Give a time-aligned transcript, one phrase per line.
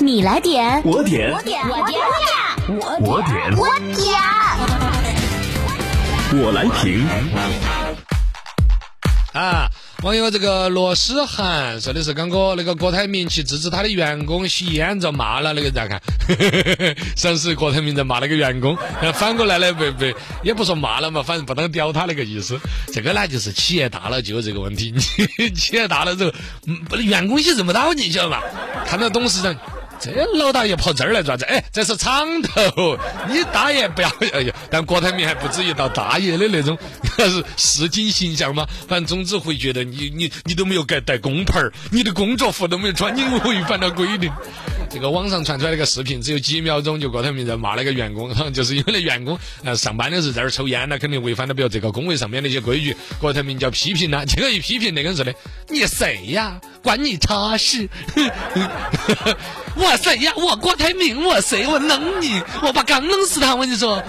[0.00, 1.98] 你来点，我点，我点，我点，
[2.68, 4.06] 我我点，我点。
[6.34, 7.06] 我来评。
[9.32, 9.68] 啊，
[10.02, 16.00] 网友这个罗诗涵说的是刚哥那个郭台铭去制止他的员工吸烟，遭骂了，那个咋看？
[17.16, 20.04] 上次郭台铭在骂那个员工，呃反过来呢，不不
[20.42, 22.58] 也不说骂了嘛，反正不当屌他那个意思。
[22.92, 24.92] 这个呢，就是企业大了就有这个问题，
[25.38, 26.32] 你企业大了之后，
[26.98, 28.42] 员工些认不到你，晓得吧？
[28.86, 29.56] 看到董事长。
[30.00, 31.44] 这老大爷跑这儿来抓子？
[31.44, 34.08] 哎，这是厂头，你大爷不要！
[34.32, 36.76] 哎呀，但郭台铭还不至于到大爷的那种，
[37.16, 38.66] 是市井形象嘛。
[38.88, 44.30] 反正总之会觉得你你你都没有盖带工牌儿，你的工作服都没有穿，你违反了规定。
[44.88, 52.96] 这个网上传出来那个视频，只有几秒钟，就郭台铭在骂那个员工， 就是因为那员工呃上班的时候在那儿抽烟那肯定违反了比如这个工位上面的一些规矩。
[53.20, 55.34] 郭台铭叫批评了，结果一批评那个人说的，
[55.68, 56.60] 你谁呀？
[56.82, 57.88] 管你叉事？
[59.76, 60.32] 我谁呀？
[60.36, 61.66] 我郭台铭，我谁？
[61.66, 63.54] 我弄你，我把刚弄死他！
[63.54, 64.02] 我跟你说。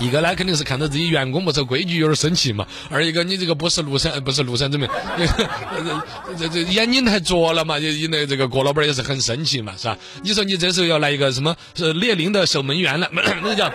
[0.00, 4.94] 一个呢，肯定是看到自己员工不守规矩有点生气嘛；二一个你这个不是庐山，不是庐山怎么样？
[6.38, 9.96] 这这眼睛太浊了嘛，就因为这个郭老板也是很生气嘛，是吧？
[10.22, 13.10] 你说你这时候要来一个什么是列宁的守门员了，
[13.44, 13.70] 那叫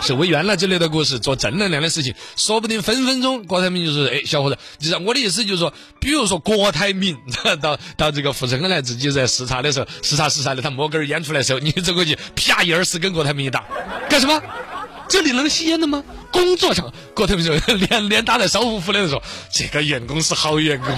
[0.00, 7.16] 守卫员了之类的故事，做正能量的事情，说不定分分钟郭台铭就是：“哎，小伙子，就是我的意思就是说，比如说郭台铭
[7.60, 13.64] 到到这个富士康来自己在视察的时候，视察视察的，他摸根烟出来的时候，你走过去，啪一二十跟郭台铭一打，
[14.08, 14.40] 干什么？
[15.10, 16.02] 这里能吸烟的吗？
[16.32, 19.20] 工作上，郭台铭说脸脸打得烧乎乎的说，
[19.52, 20.96] 这个员工是好员工，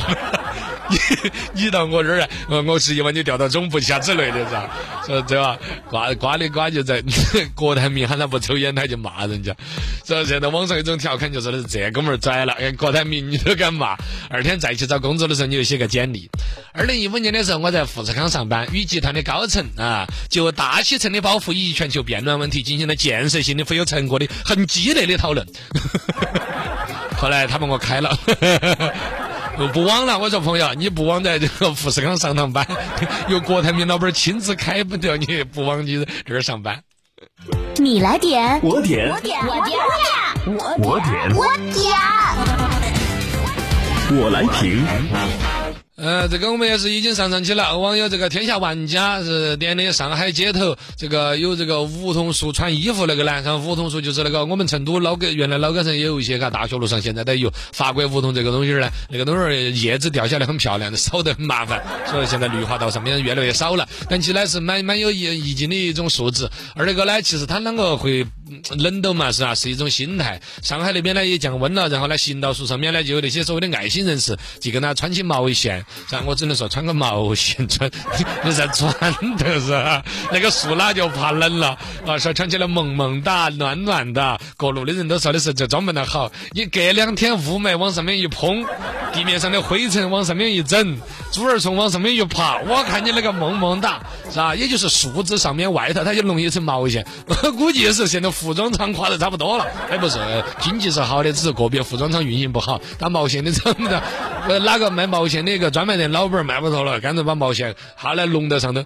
[1.54, 4.70] 你你到我这儿来，我我直接把你调到总部去啊之类的，是吧？
[5.06, 5.58] 说对吧？
[5.88, 7.02] 瓜瓜的瓜就在
[7.54, 9.54] 郭台铭喊他不抽烟，他就骂人家。
[10.04, 13.96] 所以现在网上有种调侃就说的是这哥们儿拽了，哎郭台铭你都敢骂？
[14.28, 16.28] 二天再去找工作的时候，你就写个简历。
[16.72, 25.46] 二零一五年的时候，我在富士康上班，与集团的高层啊，就大气层的保护以及全球变暖问题进行了建设性的、富有成果的、很激烈的讨论。
[27.16, 28.18] 后来他把我开了。
[29.58, 32.66] 我不往了，我说朋友，你不往在这个富士康上趟班，
[33.28, 36.82] 由郭台铭老板亲自开不掉你，不往你这儿上班。
[37.76, 39.78] 你来点，我点，我点，我点，
[40.46, 41.94] 我我点，我点。
[44.14, 44.84] 我来评。
[46.02, 47.78] 呃，这个我们也是已经上上去了。
[47.78, 61.80] 网友这个天下玩家是点的上海街头这个有这个梧桐树穿衣服那个呢，像梧桐树就是那个我们成都老街原来老街上也有一些，嘎，大学路上现在都有法国梧桐这个东西儿呢，那个东西儿叶子掉下来很漂亮，烧得很麻烦，
[62.10, 63.88] 所以现在绿化道上面越来越少了。
[64.10, 68.26] 但其实呢是蛮蛮有意意境的一种树脂，而那个呢其实它啷个会
[68.78, 69.54] 冷到嘛是吧？
[69.54, 70.40] 是一种心态。
[70.62, 75.84] 上海那边呢也降温了，然后呢行道树上面呢就有那些所谓的爱心人士，就跟他穿起毛线。
[76.08, 76.22] 是吧？
[76.26, 77.90] 我只能说穿个毛线穿，
[78.44, 78.92] 你在穿
[79.36, 80.02] 的是？
[80.32, 82.18] 那个树哪就怕冷了啊？
[82.18, 86.32] 说穿起来萌萌哒、暖暖的，各路的人都说的是这装扮的好。
[86.52, 88.64] 你隔两天雾霾往上面一喷，
[89.12, 90.98] 地面上的灰尘往上面一整，
[91.32, 94.00] 猪儿虫往上面一爬，我看你那个萌萌哒，
[94.30, 94.54] 是吧？
[94.54, 99.66] 也就是树枝上面外头它就弄一层毛线，我 估计也是现在服装厂垮的差不多了。
[99.90, 100.18] 哎，不是，
[100.60, 102.80] 经济是好的，只是个别服装厂运营不好。
[102.98, 104.00] 打毛线的厂子，
[104.60, 108.84] 哪个卖毛线的一个专卖店老板卖不脱了，干脆把毛线下来弄到上头。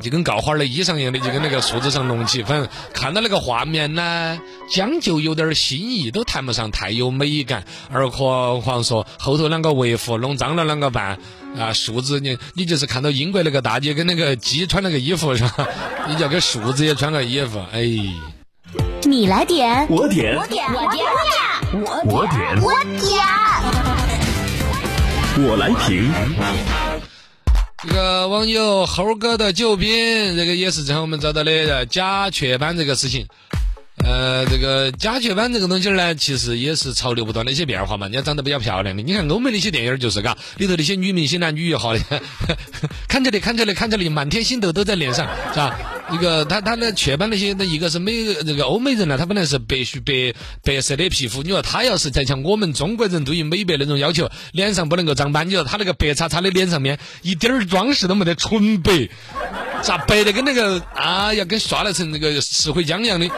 [0.00, 4.38] 就跟告花儿的衣裳一样的，就跟那个树枝上弄起，反正看到那个画面呢，
[4.70, 7.64] 将就有点儿新意，都谈不上太有美感。
[7.92, 11.18] 而何况说后头啷个维护，弄脏了啷个办？
[11.58, 15.66] 啊，树枝你你就是看到英国那个大姐跟那个鸡穿那个衣服是吧？
[16.08, 17.80] 你就给树枝也穿个衣服，哎。
[19.04, 21.04] 你来点，我点，我点，我点，
[21.72, 23.16] 我我点，我点。
[25.38, 26.12] 我来评。
[27.86, 33.24] 这个网友猴哥的旧兵，这个也是正好我们找到的假雀斑这个事情。
[34.04, 38.06] 呃，这个假雀斑这个东西儿呢，其实也是潮流不断的一些变化嘛。
[38.06, 42.00] 人家长得比较漂亮的，你看欧美那些电影就是嘎，里头那些女明星男女一号的，
[43.06, 45.78] 看这里看这里看这里，满天星斗都在脸上，是吧？
[46.12, 59.08] 一个他他的雀斑那些，那一个是美这个欧美人呢，他本来是白须白白色的皮肤，你说他要是再像我们中国人对于美白那种要求，脸上不能够长斑，你说他那个白叉叉的脸上面一点儿装饰都没得，纯白，
[59.82, 63.28] 咋白的跟那个啊，要跟刷了成那个石灰浆一样的。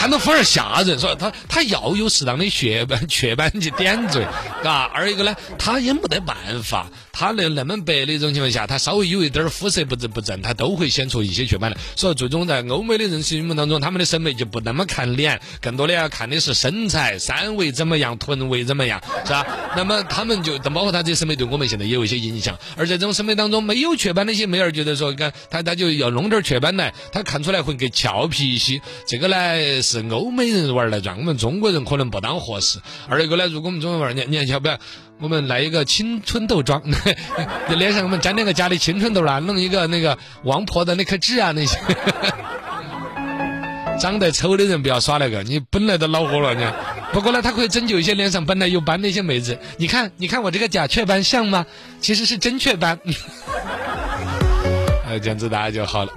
[0.00, 4.26] 看到反而吓人，说他他要有适当的雀斑雀斑去点缀，
[4.64, 4.84] 嘎。
[4.96, 11.76] 二一个呢，他也没得办法，他那那么白的一种情况下，他稍微有一点儿肤色不正不正，他都会显出一些雀斑来。
[11.96, 19.46] 所以最终在欧美的人心目当中，他们的审美就不那么看脸，更多的要看的是身材、三围怎么样、臀围怎么样，是吧？
[19.76, 22.58] 那么他们就包括他这些审美对我们现在也有一些影响。
[22.74, 28.80] 而在这种审美当中，没有雀斑的一些妹儿觉得说，看他他就要弄点儿雀斑来，他看出来会更俏皮一些。
[29.06, 32.78] 这个呢是欧美人玩儿来转，我们中国人可能不当合适。
[33.08, 34.78] 二一个呢，如果我们中国人玩儿，你你要不要？
[35.18, 36.80] 我们来一个青春痘妆，
[37.76, 41.76] 脸上我们粘两个假的青春痘啊，弄一个那个王婆的那颗痣啊那些。
[44.00, 46.64] 长得丑的人不要耍那个，你本来都恼火了你。
[47.12, 49.58] 不过呢，它可以拯救一些脸上本来有斑的一些妹子。
[49.76, 51.66] 你看，你看我这个假雀斑像吗？
[52.00, 52.98] 其实是真雀斑。
[55.06, 56.12] 呃， 这样子大家就好了。